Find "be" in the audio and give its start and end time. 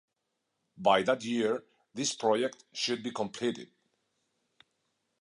3.03-3.11